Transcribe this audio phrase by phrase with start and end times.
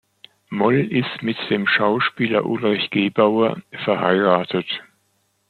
[0.49, 4.65] Moll ist mit dem Schauspieler Ulrich Gebauer verheiratet.